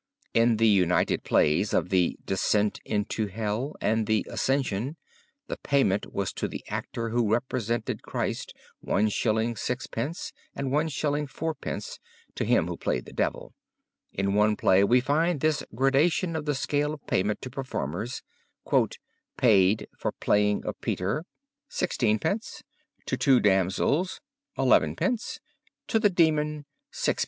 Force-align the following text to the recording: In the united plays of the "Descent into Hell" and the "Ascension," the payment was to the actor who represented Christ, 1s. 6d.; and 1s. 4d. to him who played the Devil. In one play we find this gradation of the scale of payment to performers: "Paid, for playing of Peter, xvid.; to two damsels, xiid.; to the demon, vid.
In 0.33 0.57
the 0.57 0.67
united 0.67 1.23
plays 1.23 1.75
of 1.75 1.89
the 1.89 2.17
"Descent 2.25 2.79
into 2.83 3.27
Hell" 3.27 3.75
and 3.79 4.07
the 4.07 4.25
"Ascension," 4.31 4.97
the 5.45 5.57
payment 5.57 6.11
was 6.11 6.33
to 6.33 6.47
the 6.47 6.63
actor 6.69 7.09
who 7.09 7.31
represented 7.31 8.01
Christ, 8.01 8.51
1s. 8.83 9.13
6d.; 9.13 10.31
and 10.55 10.71
1s. 10.71 11.29
4d. 11.31 11.99
to 12.33 12.43
him 12.43 12.67
who 12.67 12.77
played 12.77 13.05
the 13.05 13.13
Devil. 13.13 13.53
In 14.11 14.33
one 14.33 14.55
play 14.55 14.83
we 14.83 15.01
find 15.01 15.39
this 15.39 15.63
gradation 15.75 16.35
of 16.35 16.45
the 16.45 16.55
scale 16.55 16.95
of 16.95 17.05
payment 17.05 17.39
to 17.43 17.51
performers: 17.51 18.23
"Paid, 19.37 19.87
for 19.99 20.13
playing 20.13 20.65
of 20.65 20.81
Peter, 20.81 21.25
xvid.; 21.69 22.63
to 23.05 23.17
two 23.17 23.39
damsels, 23.39 24.19
xiid.; 24.57 25.37
to 25.85 25.99
the 25.99 26.09
demon, 26.09 26.65
vid. 27.05 27.19